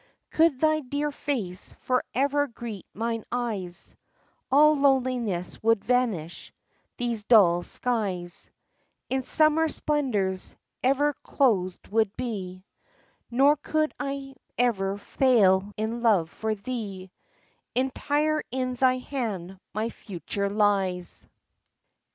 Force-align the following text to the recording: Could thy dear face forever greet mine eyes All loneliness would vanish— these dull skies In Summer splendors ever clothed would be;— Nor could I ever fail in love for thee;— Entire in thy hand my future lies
Could 0.31 0.59
thy 0.61 0.79
dear 0.79 1.11
face 1.11 1.73
forever 1.81 2.47
greet 2.47 2.87
mine 2.91 3.23
eyes 3.31 3.95
All 4.51 4.75
loneliness 4.75 5.61
would 5.61 5.83
vanish— 5.85 6.51
these 6.97 7.23
dull 7.23 7.61
skies 7.61 8.49
In 9.11 9.21
Summer 9.21 9.67
splendors 9.69 10.55
ever 10.81 11.13
clothed 11.21 11.89
would 11.89 12.17
be;— 12.17 12.63
Nor 13.29 13.57
could 13.57 13.93
I 13.99 14.33
ever 14.57 14.97
fail 14.97 15.71
in 15.77 16.01
love 16.01 16.31
for 16.31 16.55
thee;— 16.55 17.11
Entire 17.75 18.41
in 18.49 18.73
thy 18.73 18.97
hand 18.97 19.59
my 19.71 19.89
future 19.89 20.49
lies 20.49 21.27